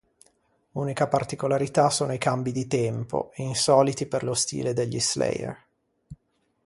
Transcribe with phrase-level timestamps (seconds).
[0.71, 5.63] Unica particolarità sono i cambi di tempo, insoliti per lo stile degli Slayer.